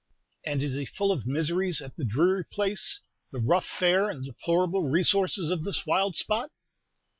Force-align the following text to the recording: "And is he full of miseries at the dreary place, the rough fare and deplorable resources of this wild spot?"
"And 0.43 0.63
is 0.63 0.73
he 0.73 0.85
full 0.85 1.11
of 1.11 1.27
miseries 1.27 1.79
at 1.79 1.95
the 1.95 2.03
dreary 2.03 2.43
place, 2.43 3.01
the 3.31 3.37
rough 3.37 3.67
fare 3.67 4.09
and 4.09 4.25
deplorable 4.25 4.81
resources 4.89 5.51
of 5.51 5.63
this 5.63 5.85
wild 5.85 6.15
spot?" 6.15 6.49